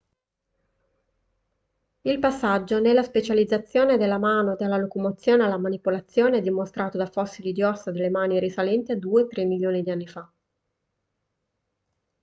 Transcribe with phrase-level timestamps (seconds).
[2.05, 7.61] il passaggio nella specializzazione della mano dalla locomozione alla manipolazione è dimostrato da fossili di
[7.61, 10.31] ossa delle mani risalenti a due/tre milioni di anni fa